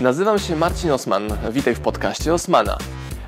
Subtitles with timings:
[0.00, 1.28] Nazywam się Marcin Osman.
[1.52, 2.78] Witaj w podcaście Osmana.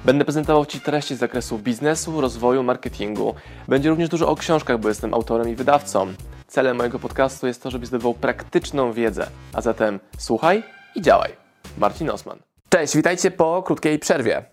[0.04, 3.34] Będę prezentował Ci treści z zakresu biznesu, rozwoju, marketingu.
[3.68, 6.06] Będzie również dużo o książkach, bo jestem autorem i wydawcą.
[6.46, 9.26] Celem mojego podcastu jest to, żebyś zdobywał praktyczną wiedzę.
[9.52, 10.62] A zatem słuchaj
[10.94, 11.32] i działaj.
[11.78, 12.38] Marcin Osman.
[12.68, 14.44] Cześć, witajcie po krótkiej przerwie.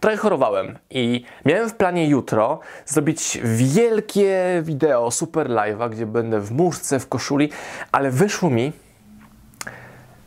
[0.00, 6.50] Trochę chorowałem i miałem w planie jutro zrobić wielkie wideo, super live'a, gdzie będę w
[6.50, 7.50] muszce, w koszuli,
[7.92, 8.72] ale wyszło mi,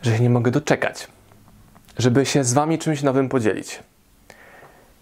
[0.02, 1.08] że się nie mogę doczekać,
[1.98, 3.84] żeby się z Wami czymś nowym podzielić.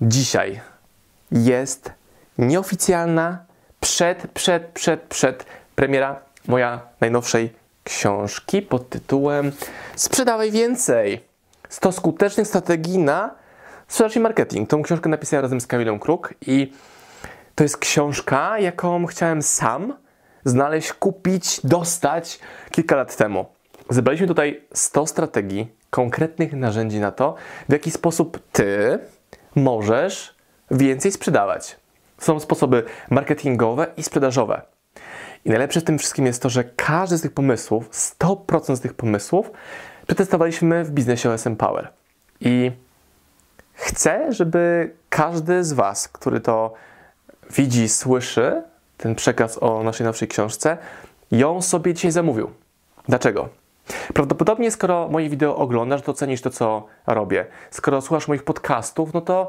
[0.02, 0.62] Dzisiaj
[1.32, 1.92] jest
[2.38, 3.46] nieoficjalna,
[3.80, 7.54] przed, przed, przed, przed premiera moja najnowszej
[7.84, 9.52] książki pod tytułem
[9.96, 11.24] Sprzedawaj więcej!
[11.70, 13.36] 100 skutecznych strategii na
[13.88, 14.70] sprzedaż i marketing.
[14.70, 16.74] Tą książkę napisałem razem z Kamilą Kruk i
[17.56, 19.94] to jest książka, jaką chciałem sam
[20.46, 22.40] znaleźć, kupić, dostać
[22.72, 23.46] kilka lat temu.
[23.90, 27.36] Zebraliśmy tutaj 100 strategii, konkretnych narzędzi na to,
[27.70, 29.00] w jaki sposób ty
[29.56, 30.36] możesz
[30.72, 31.80] więcej sprzedawać.
[32.18, 34.62] Są sposoby marketingowe i sprzedażowe.
[35.46, 38.94] I najlepsze w tym wszystkim jest to, że każdy z tych pomysłów, 100% z tych
[38.94, 39.52] pomysłów,
[40.08, 41.90] przetestowaliśmy w biznesie OSM Power.
[42.42, 42.72] I
[43.74, 46.74] chcę, żeby każdy z Was, który to
[47.50, 48.64] widzi, słyszy,
[48.98, 50.78] ten przekaz o naszej nowszej książce,
[51.32, 52.52] ją sobie dzisiaj zamówił.
[53.08, 53.63] Dlaczego?
[54.14, 57.46] Prawdopodobnie, skoro moje wideo oglądasz, to cenisz to, co robię.
[57.72, 59.48] Skoro słuchasz moich podcastów, no to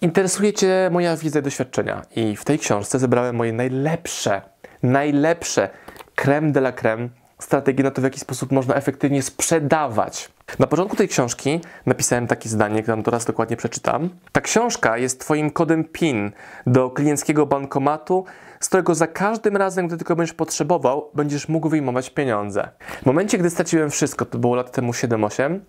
[0.00, 2.02] interesuje Cię moja wiedza i doświadczenia.
[2.16, 4.42] I w tej książce zebrałem moje najlepsze,
[4.82, 5.68] najlepsze
[6.14, 10.28] creme de la creme strategie na to, w jaki sposób można efektywnie sprzedawać.
[10.58, 14.10] Na początku tej książki napisałem takie zdanie, które to raz dokładnie przeczytam.
[14.32, 16.32] Ta książka jest Twoim kodem PIN
[16.66, 18.24] do klienckiego bankomatu,
[18.60, 22.68] z którego za każdym razem, gdy tylko będziesz potrzebował, będziesz mógł wyjmować pieniądze.
[23.02, 25.60] W momencie, gdy straciłem wszystko, to było lat temu 7-8,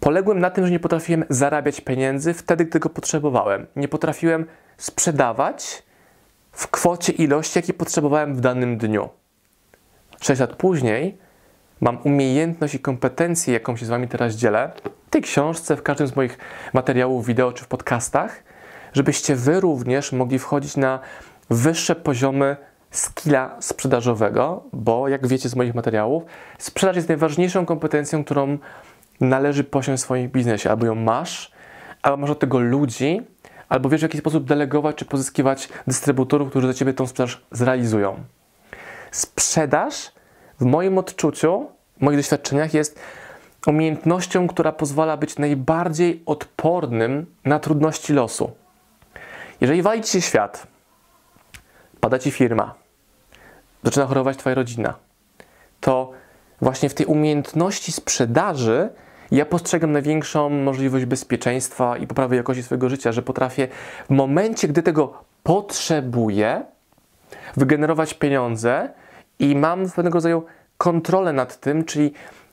[0.00, 3.66] poległem na tym, że nie potrafiłem zarabiać pieniędzy wtedy, gdy go potrzebowałem.
[3.76, 4.46] Nie potrafiłem
[4.76, 5.82] sprzedawać
[6.52, 9.08] w kwocie ilości, jakiej potrzebowałem w danym dniu.
[10.22, 11.18] 6 lat później
[11.80, 14.72] mam umiejętność i kompetencję, jaką się z Wami teraz dzielę,
[15.06, 16.38] w tej książce, w każdym z moich
[16.72, 18.42] materiałów wideo czy w podcastach,
[18.92, 20.98] żebyście Wy również mogli wchodzić na
[21.50, 22.56] wyższe poziomy
[22.90, 26.22] skilla sprzedażowego, bo jak wiecie z moich materiałów,
[26.58, 28.58] sprzedaż jest najważniejszą kompetencją, którą
[29.20, 30.70] należy posiąść w swoim biznesie.
[30.70, 31.52] Albo ją masz,
[32.02, 33.20] albo masz od tego ludzi,
[33.68, 38.16] albo wiesz w jaki sposób delegować czy pozyskiwać dystrybutorów, którzy za Ciebie tą sprzedaż zrealizują.
[39.12, 40.12] Sprzedaż
[40.60, 43.00] w moim odczuciu, w moich doświadczeniach jest
[43.66, 48.50] umiejętnością, która pozwala być najbardziej odpornym na trudności losu.
[49.60, 50.66] Jeżeli wali ci się świat,
[52.00, 52.74] pada ci firma,
[53.82, 54.94] zaczyna chorować twoja rodzina,
[55.80, 56.12] to
[56.60, 58.88] właśnie w tej umiejętności sprzedaży
[59.30, 63.68] ja postrzegam największą możliwość bezpieczeństwa i poprawy jakości swojego życia, że potrafię
[64.06, 66.62] w momencie, gdy tego potrzebuję,
[67.56, 68.90] wygenerować pieniądze
[69.38, 70.44] i mam pewnego rodzaju
[70.78, 72.12] kontrolę nad tym, czyli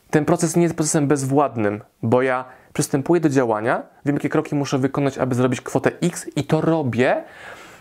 [0.10, 4.78] ten proces nie jest procesem bezwładnym, bo ja przystępuję do działania, wiem jakie kroki muszę
[4.78, 7.24] wykonać, aby zrobić kwotę X i to robię,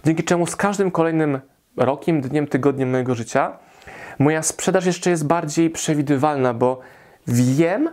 [0.04, 1.40] dzięki czemu z każdym kolejnym
[1.76, 3.58] rokiem, dniem, tygodniem mojego życia
[4.18, 6.80] moja sprzedaż jeszcze jest bardziej przewidywalna, bo
[7.26, 7.90] wiem,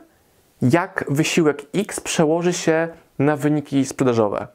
[0.62, 2.88] jak wysiłek X przełoży się
[3.20, 4.48] na wyniki sprzedażowe.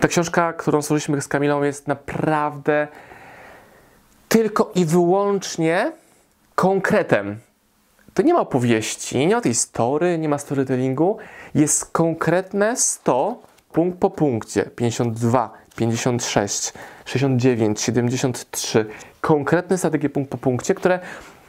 [0.00, 2.88] Ta książka, którą stworzyliśmy z Kamilą, jest naprawdę
[4.34, 5.92] tylko i wyłącznie
[6.54, 7.38] konkretem.
[8.14, 11.18] To nie ma opowieści, nie ma tej story, nie ma storytellingu.
[11.54, 14.62] Jest konkretne 100 punkt po punkcie.
[14.62, 16.72] 52, 56,
[17.04, 18.86] 69, 73.
[19.20, 21.00] Konkretne strategie punkt po punkcie, które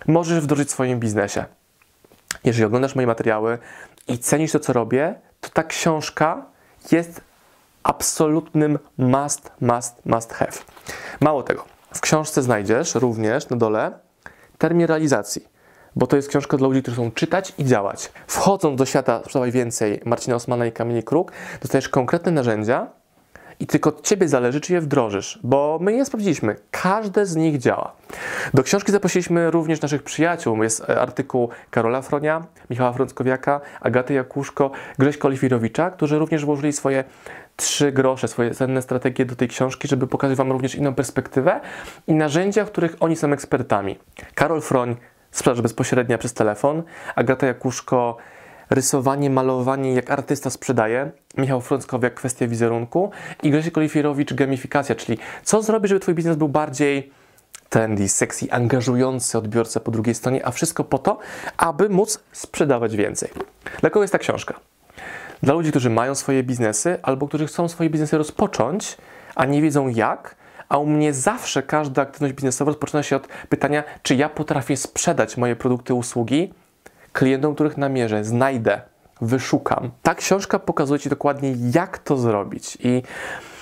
[0.07, 1.45] możesz wdrożyć w swoim biznesie.
[2.43, 3.57] Jeżeli oglądasz moje materiały
[4.07, 6.45] i cenisz to, co robię, to ta książka
[6.91, 7.21] jest
[7.83, 10.51] absolutnym must, must, must have.
[11.19, 13.91] Mało tego, w książce znajdziesz również na dole
[14.57, 15.47] termin realizacji,
[15.95, 18.11] bo to jest książka dla ludzi, którzy chcą czytać i działać.
[18.27, 21.31] Wchodząc do świata Sprzedawaj Więcej Marcina Osmana i Kamili Kruk,
[21.61, 22.87] dostajesz konkretne narzędzia
[23.59, 26.55] i tylko od Ciebie zależy, czy je wdrożysz, bo my je sprawdziliśmy.
[26.71, 27.91] Każde z nich działa.
[28.53, 30.63] Do książki zaprosiliśmy również naszych przyjaciół.
[30.63, 37.03] Jest artykuł Karola Fronia, Michała Frąckowiaka, Agaty Jakuszko, Grześka Oliwirowicza, którzy również włożyli swoje
[37.55, 41.61] trzy grosze, swoje cenne strategie do tej książki, żeby pokazać Wam również inną perspektywę
[42.07, 43.99] i narzędzia, w których oni są ekspertami.
[44.35, 44.95] Karol Froń,
[45.31, 46.83] sprzedaż bezpośrednia przez telefon,
[47.15, 48.17] Agata Jakuszko,
[48.69, 53.11] rysowanie, malowanie, jak artysta sprzedaje, Michał Frąckowiak, kwestia wizerunku
[53.43, 57.11] i Grzesiek Olifierowicz, gamifikacja, czyli co zrobić, żeby Twój biznes był bardziej
[57.69, 61.17] trendy, sexy, angażujący odbiorcę po drugiej stronie, a wszystko po to,
[61.57, 63.29] aby móc sprzedawać więcej.
[63.81, 64.59] Dla kogo jest ta książka?
[65.43, 68.97] Dla ludzi, którzy mają swoje biznesy albo którzy chcą swoje biznesy rozpocząć,
[69.35, 70.35] a nie wiedzą jak,
[70.69, 75.37] a u mnie zawsze każda aktywność biznesowa rozpoczyna się od pytania, czy ja potrafię sprzedać
[75.37, 76.53] moje produkty, usługi
[77.13, 78.81] klientom, których namierzę, znajdę,
[79.21, 79.91] wyszukam.
[80.03, 82.77] Ta książka pokazuje Ci dokładnie, jak to zrobić.
[82.83, 83.03] I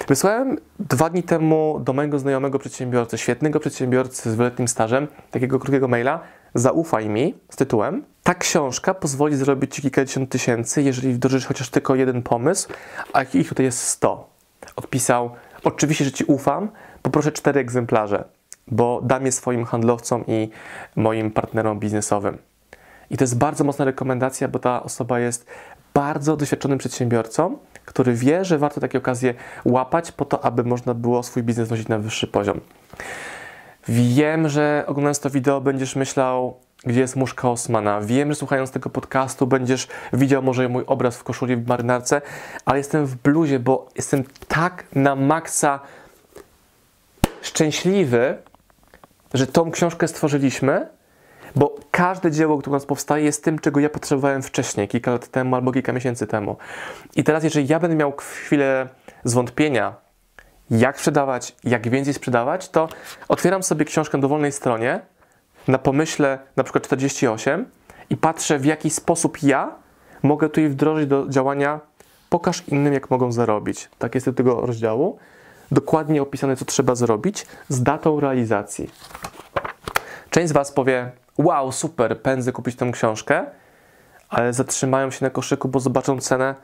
[0.07, 5.87] wysłałem dwa dni temu do mojego znajomego przedsiębiorcy, świetnego przedsiębiorcy z wieloletnim stażem, takiego krótkiego
[5.87, 6.19] maila,
[6.53, 11.95] zaufaj mi, z tytułem ta książka pozwoli zrobić Ci kilkadziesiąt tysięcy, jeżeli wdrożysz chociaż tylko
[11.95, 12.69] jeden pomysł,
[13.13, 14.29] a ich tutaj jest 100.
[14.75, 15.31] Odpisał,
[15.63, 16.69] oczywiście, że Ci ufam,
[17.01, 18.23] poproszę cztery egzemplarze,
[18.67, 20.49] bo dam je swoim handlowcom i
[20.95, 22.37] moim partnerom biznesowym.
[23.09, 25.45] I to jest bardzo mocna rekomendacja, bo ta osoba jest
[25.93, 29.33] bardzo doświadczonym przedsiębiorcą, który wie, że warto takie okazje
[29.65, 32.59] łapać po to, aby można było swój biznes nosić na wyższy poziom.
[33.87, 38.01] Wiem, że oglądając to wideo będziesz myślał, gdzie jest muszka Osmana.
[38.01, 42.21] Wiem, że słuchając tego podcastu będziesz widział może mój obraz w koszuli w marynarce,
[42.65, 45.79] ale jestem w bluzie, bo jestem tak na maksa
[47.41, 48.37] szczęśliwy,
[49.33, 50.87] że tą książkę stworzyliśmy,
[51.55, 55.27] bo każde dzieło, które u nas powstaje, jest tym, czego ja potrzebowałem wcześniej, kilka lat
[55.27, 56.57] temu albo kilka miesięcy temu.
[57.15, 58.87] I teraz, jeżeli ja będę miał chwilę
[59.23, 59.95] zwątpienia,
[60.79, 62.89] jak sprzedawać, jak więcej sprzedawać, to
[63.27, 64.99] otwieram sobie książkę na dowolnej stronie,
[65.67, 67.65] na pomyśle na przykład 48
[68.09, 69.75] i patrzę, w jaki sposób ja
[70.23, 71.79] mogę tutaj wdrożyć do działania
[72.29, 73.89] pokaż innym, jak mogą zarobić.
[73.97, 75.17] Tak jest do tego rozdziału.
[75.71, 78.89] Dokładnie opisane, co trzeba zrobić z datą realizacji.
[80.29, 83.45] Część z Was powie, wow, super, pędzę kupić tę książkę,
[84.29, 86.55] ale zatrzymają się na koszyku, bo zobaczą cenę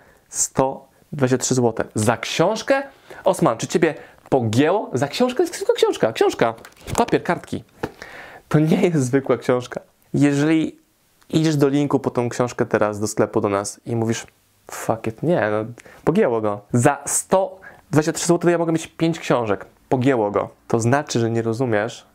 [1.14, 1.86] 123 zł.
[1.96, 2.84] Za książkę?
[3.24, 3.96] Osman, czy Ciebie
[4.30, 4.90] pogięło?
[4.94, 5.44] Za książkę?
[5.44, 6.54] Jest zwykła książka, książka,
[6.98, 7.64] papier, kartki.
[8.50, 9.82] To nie jest zwykła książka.
[10.14, 10.80] Jeżeli
[11.30, 14.28] idziesz do linku po tą książkę teraz do sklepu do nas i mówisz,
[14.72, 15.66] fuck it, nie, no,
[16.04, 16.62] pogięło go.
[16.74, 19.66] Za 123 zł to ja mogę mieć 5 książek.
[19.90, 20.50] Pogięło go.
[20.68, 22.06] To znaczy, że nie rozumiesz,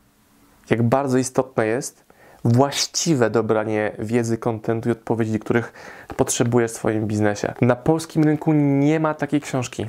[0.71, 2.04] jak bardzo istotne jest
[2.45, 5.73] właściwe dobranie wiedzy, kontentu i odpowiedzi, których
[6.17, 7.55] potrzebujesz w swoim biznesie.
[7.61, 9.87] Na polskim rynku nie ma takiej książki.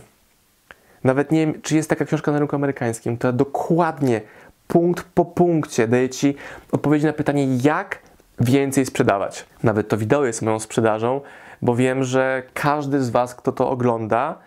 [1.04, 4.22] Nawet nie wiem, czy jest taka książka na rynku amerykańskim, która dokładnie,
[4.68, 6.36] punkt po punkcie daje Ci
[6.72, 8.00] odpowiedzi na pytanie, jak
[8.40, 9.46] więcej sprzedawać.
[9.63, 11.22] Nawet to wideo jest moją sprzedażą,
[11.62, 14.38] bo wiem, że każdy z Was, kto to ogląda,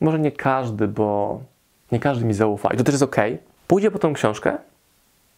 [0.00, 1.40] może nie każdy, bo
[1.92, 3.16] nie każdy mi zaufa i to też jest ok,
[3.66, 4.58] pójdzie po tą książkę,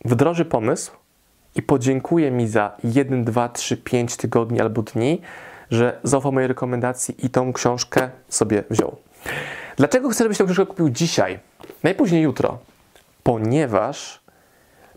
[0.05, 0.93] wdroży pomysł
[1.59, 5.21] i podziękuje mi za 1, 2, 3, 5 tygodni albo dni,
[5.71, 8.97] że zaufał mojej rekomendacji i tą książkę sobie wziął.
[9.77, 11.39] Dlaczego chcę, żebyś tę książkę kupił dzisiaj?
[11.83, 12.59] Najpóźniej jutro.
[13.23, 14.21] Ponieważ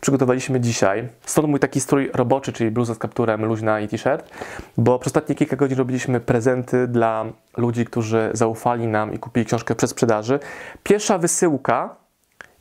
[0.01, 4.29] przygotowaliśmy dzisiaj, stąd mój taki strój roboczy, czyli bluza z kapturem, luźna i t-shirt,
[4.77, 7.25] bo przez ostatnie kilka godzin robiliśmy prezenty dla
[7.57, 10.39] ludzi, którzy zaufali nam i kupili książkę przez sprzedaży.
[10.83, 11.95] Pierwsza wysyłka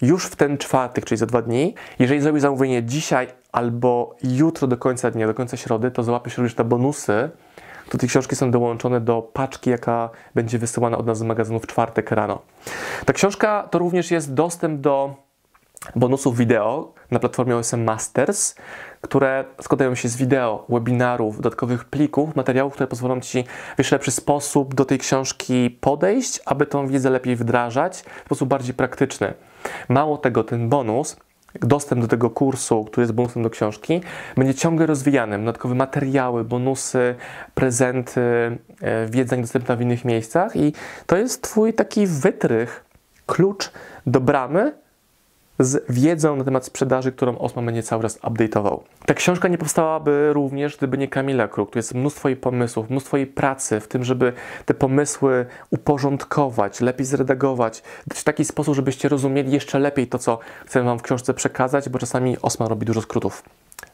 [0.02, 1.74] już w ten czwartek, czyli za dwa dni.
[1.98, 6.54] Jeżeli zrobisz zamówienie dzisiaj albo jutro do końca dnia, do końca środy, to załapiesz również
[6.54, 7.30] te bonusy.
[7.88, 11.66] To te książki są dołączone do paczki, jaka będzie wysyłana od nas z magazynu w
[11.66, 12.42] czwartek rano.
[13.06, 15.14] Ta książka to również jest dostęp do
[15.96, 18.54] bonusów wideo na platformie OSM Masters,
[19.00, 23.44] które składają się z wideo, webinarów, dodatkowych plików, materiałów, które pozwolą Ci
[23.74, 28.48] w jeszcze lepszy sposób do tej książki podejść, aby tą wiedzę lepiej wdrażać w sposób
[28.48, 29.34] bardziej praktyczny.
[29.88, 31.16] Mało tego, ten bonus,
[31.60, 34.00] dostęp do tego kursu, który jest bonusem do książki,
[34.36, 35.38] będzie ciągle rozwijany.
[35.38, 37.14] Dodatkowe materiały, bonusy,
[37.54, 40.72] prezenty, e, wiedza niedostępna w innych miejscach i
[41.06, 42.84] to jest Twój taki wytrych,
[43.26, 43.70] klucz
[44.06, 44.72] do bramy,
[45.60, 48.80] z wiedzą na temat sprzedaży, którą Osman będzie cały czas update'ował.
[49.06, 51.70] Ta książka nie powstałaby również, gdyby nie Kamila Kruk.
[51.70, 54.32] Tu jest mnóstwo jej pomysłów, mnóstwo jej pracy w tym, żeby
[54.66, 60.82] te pomysły uporządkować, lepiej zredagować, w taki sposób, żebyście rozumieli jeszcze lepiej to, co chcę
[60.82, 63.42] Wam w książce przekazać, bo czasami Osman robi dużo skrótów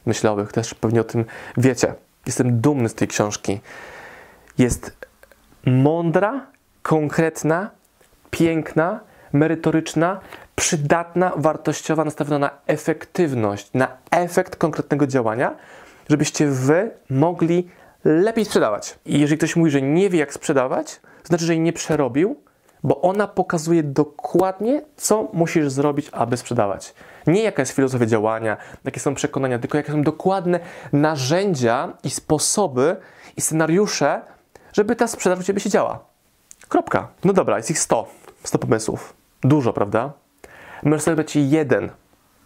[0.07, 1.25] myślowych, też pewnie o tym
[1.57, 1.95] wiecie.
[2.27, 3.61] Jestem dumny z tej książki.
[4.59, 4.97] Jest
[5.67, 6.47] mądra,
[6.83, 7.71] konkretna,
[8.31, 9.01] piękna,
[9.33, 10.21] merytoryczna,
[10.57, 15.57] przydatna, wartościowa, nastawiona na efektywność, na efekt konkretnego działania,
[16.09, 17.69] żebyście wy mogli
[18.05, 18.99] lepiej sprzedawać.
[19.07, 22.37] I jeżeli ktoś mówi, że nie wie, jak sprzedawać, to znaczy, że jej nie przerobił,
[22.83, 26.95] bo ona pokazuje dokładnie, co musisz zrobić, aby sprzedawać.
[27.27, 30.61] Nie jaka jest filozofia działania, jakie są przekonania, tylko jakie są dokładne
[30.93, 32.97] narzędzia i sposoby
[33.37, 34.21] i scenariusze,
[34.73, 36.05] żeby ta sprzedaż u Ciebie się działa.
[36.69, 37.09] Kropka.
[37.25, 38.09] No dobra, jest ich 100.
[38.45, 39.15] 100 pomysłów.
[39.43, 40.13] Dużo, prawda?
[40.83, 41.91] Możesz sobie jeden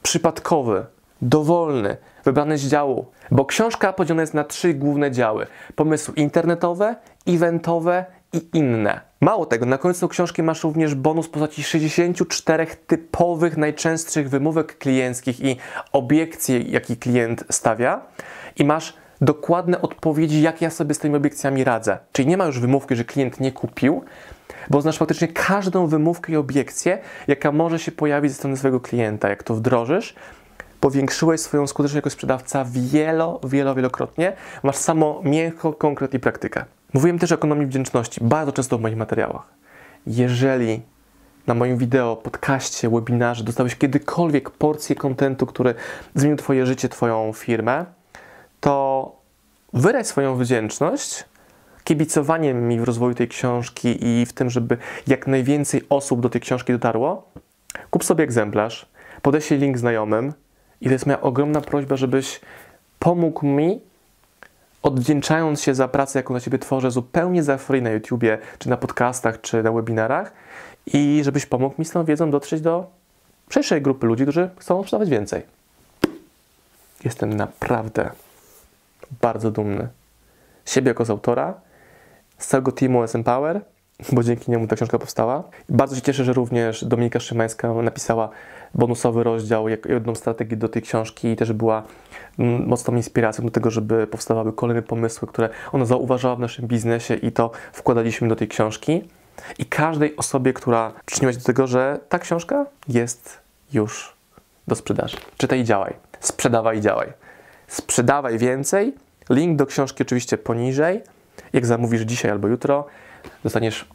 [0.02, 0.86] przypadkowy,
[1.22, 6.96] dowolny, wybrany z działu, bo książka podzielona jest na trzy główne działy: pomysły internetowe,
[7.26, 9.00] eventowe i inne.
[9.20, 15.40] Mało tego, na końcu książki masz również bonus w postaci 64 typowych, najczęstszych wymówek klienckich
[15.40, 15.56] i
[15.92, 18.02] obiekcji, jakie klient stawia,
[18.56, 21.98] i masz dokładne odpowiedzi, jak ja sobie z tymi obiekcjami radzę.
[22.12, 24.04] Czyli nie ma już wymówki, że klient nie kupił,
[24.70, 26.98] bo znasz faktycznie każdą wymówkę i obiekcję,
[27.28, 29.28] jaka może się pojawić ze strony swojego klienta.
[29.28, 30.14] Jak to wdrożysz,
[30.80, 34.32] powiększyłeś swoją skuteczność jako sprzedawca wielo, wielo, wielokrotnie.
[34.62, 36.64] Masz samo miękko, konkret i praktykę.
[36.94, 39.48] Mówiłem też o ekonomii wdzięczności bardzo często w moich materiałach.
[40.06, 40.82] Jeżeli
[41.46, 45.74] na moim wideo, podcaście, webinarze dostałeś kiedykolwiek porcję kontentu, który
[46.14, 47.84] zmienił Twoje życie, Twoją firmę,
[48.60, 49.12] to
[49.72, 51.24] wyraź swoją wdzięczność
[51.90, 56.40] kibicowaniem mi w rozwoju tej książki i w tym, żeby jak najwięcej osób do tej
[56.40, 57.28] książki dotarło.
[57.90, 58.86] Kup sobie egzemplarz,
[59.22, 60.32] podeślij link znajomym
[60.80, 62.40] i to jest moja ogromna prośba, żebyś
[62.98, 63.80] pomógł mi
[64.82, 68.76] odwdzięczając się za pracę, jaką dla Ciebie tworzę zupełnie za free na YouTubie, czy na
[68.76, 70.32] podcastach, czy na webinarach
[70.86, 72.90] i żebyś pomógł mi z tą wiedzą dotrzeć do
[73.48, 75.42] szerszej grupy ludzi, którzy chcą sprzedawać więcej.
[77.04, 78.10] Jestem naprawdę
[79.20, 79.88] bardzo dumny
[80.66, 81.54] siebie jako z autora,
[82.40, 83.60] z całego teamu SM Power,
[84.12, 85.44] bo dzięki niemu ta książka powstała.
[85.68, 88.28] Bardzo się cieszę, że również Dominika Szymańska napisała
[88.74, 91.82] bonusowy rozdział, jak jedną strategię do tej książki i też była
[92.66, 97.32] mocną inspiracją do tego, żeby powstawały kolejne pomysły, które ona zauważała w naszym biznesie i
[97.32, 99.08] to wkładaliśmy do tej książki.
[99.58, 103.38] I każdej osobie, która przyczyniła się do tego, że ta książka jest
[103.72, 104.16] już
[104.68, 105.16] do sprzedaży.
[105.36, 105.94] Czytaj i działaj.
[106.20, 107.12] Sprzedawaj i działaj.
[107.68, 108.94] Sprzedawaj więcej.
[109.30, 111.00] Link do książki oczywiście poniżej.
[111.52, 112.86] Jak zamówisz dzisiaj albo jutro,
[113.44, 113.88] dostaniesz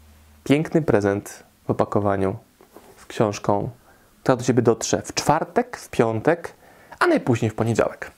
[0.44, 2.36] piękny prezent w opakowaniu
[2.98, 3.70] z książką
[4.26, 6.54] która do Ciebie dotrze w czwartek, w piątek,
[7.00, 8.12] a najpóźniej w poniedziałek.